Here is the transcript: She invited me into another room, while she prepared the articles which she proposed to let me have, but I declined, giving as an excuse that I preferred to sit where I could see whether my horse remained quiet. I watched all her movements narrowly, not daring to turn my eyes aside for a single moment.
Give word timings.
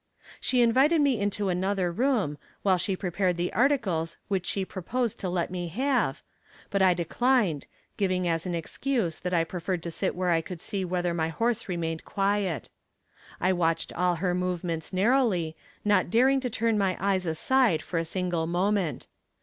She 0.39 0.63
invited 0.63 0.99
me 0.99 1.19
into 1.19 1.49
another 1.49 1.91
room, 1.91 2.39
while 2.63 2.79
she 2.79 2.95
prepared 2.95 3.37
the 3.37 3.53
articles 3.53 4.17
which 4.29 4.47
she 4.47 4.65
proposed 4.65 5.19
to 5.19 5.29
let 5.29 5.51
me 5.51 5.67
have, 5.67 6.23
but 6.71 6.81
I 6.81 6.95
declined, 6.95 7.67
giving 7.97 8.27
as 8.27 8.47
an 8.47 8.55
excuse 8.55 9.19
that 9.19 9.31
I 9.31 9.43
preferred 9.43 9.83
to 9.83 9.91
sit 9.91 10.15
where 10.15 10.31
I 10.31 10.41
could 10.41 10.59
see 10.59 10.83
whether 10.83 11.13
my 11.13 11.27
horse 11.27 11.69
remained 11.69 12.03
quiet. 12.03 12.71
I 13.39 13.53
watched 13.53 13.93
all 13.93 14.15
her 14.15 14.33
movements 14.33 14.91
narrowly, 14.91 15.55
not 15.85 16.09
daring 16.09 16.39
to 16.39 16.49
turn 16.49 16.79
my 16.79 16.97
eyes 16.99 17.27
aside 17.27 17.83
for 17.83 17.99
a 17.99 18.03
single 18.03 18.47
moment. 18.47 19.05